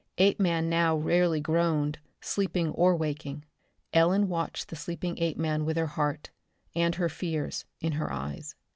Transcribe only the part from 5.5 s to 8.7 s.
with her heart and her fears in her eyes.